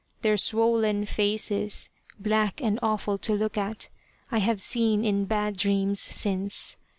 Their 0.23 0.35
swollen 0.35 1.05
faces, 1.05 1.91
black 2.19 2.59
and 2.59 2.79
awful 2.81 3.19
to 3.19 3.33
look 3.33 3.55
at, 3.55 3.89
I 4.31 4.39
have 4.39 4.59
seen 4.59 5.05
in 5.05 5.25
bad 5.25 5.55
dreams 5.57 5.99
since. 6.01 6.75